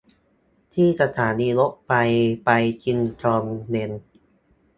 [0.73, 1.91] ที่สถานีรถไฟ
[2.45, 2.49] ไป
[2.83, 3.91] กินตอนเย็น